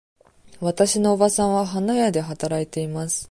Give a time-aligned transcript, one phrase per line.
[0.61, 3.19] わたしのおばさんは花屋で働いています。